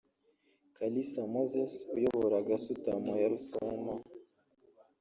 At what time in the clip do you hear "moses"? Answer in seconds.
1.33-1.73